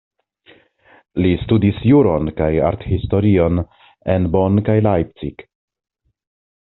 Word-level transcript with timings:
Li 1.25 1.33
studis 1.41 1.81
juron 1.89 2.31
kaj 2.39 2.49
arthistorion 2.69 3.59
en 4.15 4.25
Bonn 4.37 4.63
kaj 4.71 4.79
Leipzig. 4.89 5.45